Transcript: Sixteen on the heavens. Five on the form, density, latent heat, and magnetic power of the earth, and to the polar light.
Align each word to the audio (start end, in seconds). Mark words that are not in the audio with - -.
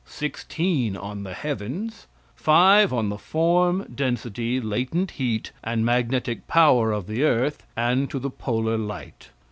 Sixteen 0.03 0.97
on 0.97 1.21
the 1.21 1.35
heavens. 1.35 2.07
Five 2.35 2.91
on 2.91 3.09
the 3.09 3.19
form, 3.19 3.85
density, 3.93 4.59
latent 4.59 5.11
heat, 5.11 5.51
and 5.63 5.85
magnetic 5.85 6.47
power 6.47 6.91
of 6.91 7.05
the 7.05 7.21
earth, 7.21 7.67
and 7.77 8.09
to 8.09 8.17
the 8.17 8.31
polar 8.31 8.79
light. 8.79 9.29